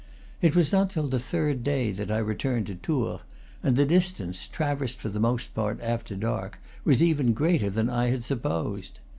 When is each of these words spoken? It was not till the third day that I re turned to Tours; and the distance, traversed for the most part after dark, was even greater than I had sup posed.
It 0.41 0.55
was 0.55 0.71
not 0.71 0.89
till 0.89 1.05
the 1.07 1.19
third 1.19 1.63
day 1.63 1.91
that 1.91 2.09
I 2.09 2.17
re 2.17 2.33
turned 2.33 2.65
to 2.65 2.73
Tours; 2.73 3.21
and 3.61 3.75
the 3.75 3.85
distance, 3.85 4.47
traversed 4.47 4.97
for 4.97 5.09
the 5.09 5.19
most 5.19 5.53
part 5.53 5.79
after 5.79 6.15
dark, 6.15 6.57
was 6.83 7.03
even 7.03 7.33
greater 7.33 7.69
than 7.69 7.87
I 7.87 8.07
had 8.07 8.23
sup 8.23 8.41
posed. 8.41 8.97